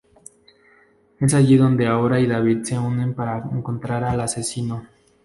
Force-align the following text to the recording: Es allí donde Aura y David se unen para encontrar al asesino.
Es 1.19 1.35
allí 1.35 1.57
donde 1.57 1.85
Aura 1.85 2.19
y 2.19 2.25
David 2.25 2.63
se 2.63 2.79
unen 2.79 3.13
para 3.13 3.37
encontrar 3.37 4.03
al 4.03 4.21
asesino. 4.21 4.87